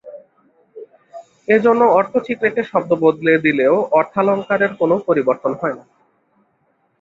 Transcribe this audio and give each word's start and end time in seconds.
এজন্য 1.47 1.81
অর্থ 1.97 2.13
ঠিক 2.25 2.37
রেখে 2.45 2.61
শব্দ 2.71 2.91
বদলে 3.03 3.33
দিলেও 3.45 3.75
অর্থালঙ্কারের 3.99 4.71
কোনো 4.79 4.95
পরিবর্তন 5.07 5.51
হয় 5.61 5.75
না। 5.77 5.83